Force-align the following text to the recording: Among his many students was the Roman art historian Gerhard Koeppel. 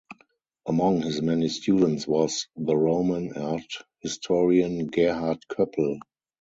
Among 0.65 1.03
his 1.03 1.21
many 1.21 1.47
students 1.47 2.07
was 2.07 2.47
the 2.55 2.75
Roman 2.75 3.37
art 3.37 3.85
historian 4.01 4.87
Gerhard 4.87 5.45
Koeppel. 5.47 5.99